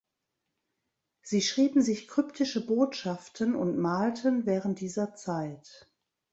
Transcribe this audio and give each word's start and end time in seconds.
Sie 1.21 1.43
schrieben 1.43 1.83
sich 1.83 2.07
kryptische 2.07 2.65
Botschaften 2.65 3.53
und 3.55 3.77
malten 3.77 4.47
während 4.47 4.79
dieser 4.81 5.13
Zeit. 5.13 5.91